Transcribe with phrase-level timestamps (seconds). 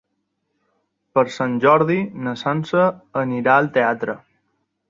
[1.17, 1.99] Per Sant Jordi
[2.29, 2.89] na Sança
[3.25, 4.21] anirà al teatre.